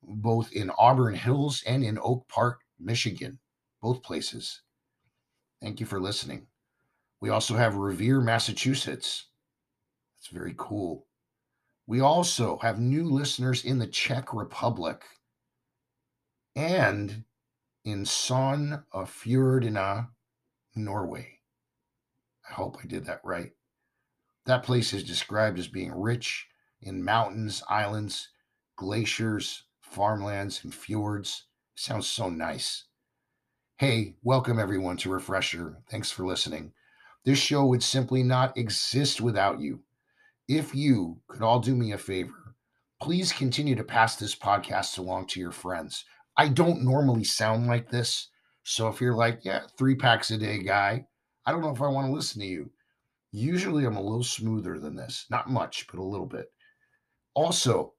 both 0.00 0.52
in 0.52 0.70
Auburn 0.78 1.14
Hills 1.14 1.64
and 1.66 1.82
in 1.82 1.98
Oak 2.00 2.28
Park, 2.28 2.60
Michigan, 2.78 3.40
both 3.82 4.04
places. 4.04 4.62
Thank 5.60 5.80
you 5.80 5.86
for 5.86 5.98
listening. 5.98 6.46
We 7.20 7.30
also 7.30 7.56
have 7.56 7.74
Revere, 7.74 8.20
Massachusetts. 8.20 9.26
That's 10.16 10.28
very 10.28 10.54
cool. 10.56 11.06
We 11.88 11.98
also 11.98 12.58
have 12.58 12.78
new 12.78 13.10
listeners 13.10 13.64
in 13.64 13.78
the 13.78 13.88
Czech 13.88 14.32
Republic 14.32 15.02
and 16.54 17.24
in 17.84 18.04
Son 18.04 18.84
of 18.92 19.10
Fjordina, 19.10 20.10
Norway. 20.76 21.37
I 22.48 22.54
hope 22.54 22.78
I 22.82 22.86
did 22.86 23.04
that 23.06 23.20
right. 23.24 23.52
That 24.46 24.62
place 24.62 24.92
is 24.92 25.04
described 25.04 25.58
as 25.58 25.68
being 25.68 25.92
rich 25.92 26.46
in 26.80 27.04
mountains, 27.04 27.62
islands, 27.68 28.28
glaciers, 28.76 29.64
farmlands, 29.80 30.64
and 30.64 30.74
fjords. 30.74 31.46
Sounds 31.74 32.06
so 32.06 32.30
nice. 32.30 32.84
Hey, 33.76 34.16
welcome 34.22 34.58
everyone 34.58 34.96
to 34.98 35.10
Refresher. 35.10 35.78
Thanks 35.90 36.10
for 36.10 36.24
listening. 36.24 36.72
This 37.24 37.38
show 37.38 37.66
would 37.66 37.82
simply 37.82 38.22
not 38.22 38.56
exist 38.56 39.20
without 39.20 39.60
you. 39.60 39.80
If 40.48 40.74
you 40.74 41.20
could 41.28 41.42
all 41.42 41.60
do 41.60 41.76
me 41.76 41.92
a 41.92 41.98
favor, 41.98 42.56
please 43.02 43.32
continue 43.32 43.74
to 43.76 43.84
pass 43.84 44.16
this 44.16 44.34
podcast 44.34 44.98
along 44.98 45.26
to 45.26 45.40
your 45.40 45.52
friends. 45.52 46.04
I 46.36 46.48
don't 46.48 46.82
normally 46.82 47.24
sound 47.24 47.66
like 47.66 47.90
this. 47.90 48.30
So 48.62 48.88
if 48.88 49.00
you're 49.00 49.16
like, 49.16 49.44
yeah, 49.44 49.62
three 49.76 49.94
packs 49.94 50.30
a 50.30 50.38
day 50.38 50.62
guy, 50.62 51.06
I 51.48 51.50
don't 51.50 51.62
know 51.62 51.70
if 51.70 51.80
I 51.80 51.88
want 51.88 52.08
to 52.08 52.12
listen 52.12 52.42
to 52.42 52.46
you. 52.46 52.70
Usually 53.32 53.86
I'm 53.86 53.96
a 53.96 54.02
little 54.02 54.22
smoother 54.22 54.78
than 54.78 54.96
this, 54.96 55.24
not 55.30 55.48
much, 55.48 55.86
but 55.90 55.98
a 55.98 56.02
little 56.02 56.26
bit. 56.26 56.52
Also, 57.32 57.94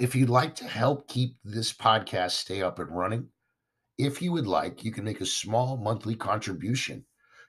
if 0.00 0.16
you'd 0.16 0.30
like 0.30 0.54
to 0.54 0.64
help 0.64 1.06
keep 1.06 1.36
this 1.44 1.70
podcast 1.70 2.30
stay 2.30 2.62
up 2.62 2.78
and 2.78 2.88
running, 2.88 3.28
if 3.98 4.22
you 4.22 4.32
would 4.32 4.46
like, 4.46 4.84
you 4.84 4.90
can 4.90 5.04
make 5.04 5.20
a 5.20 5.26
small 5.26 5.76
monthly 5.76 6.14
contribution. 6.14 7.04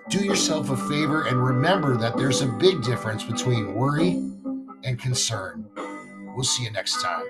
Do 0.09 0.25
yourself 0.25 0.71
a 0.71 0.77
favor 0.77 1.27
and 1.27 1.45
remember 1.45 1.97
that 1.97 2.17
there's 2.17 2.43
a 2.43 2.47
big 2.47 2.83
difference 2.83 3.25
between 3.25 3.75
worry 3.75 4.23
and 4.85 4.99
concern. 4.99 5.69
We'll 6.35 6.45
see 6.45 6.65
you 6.65 6.71
next 6.71 7.03
time. 7.03 7.27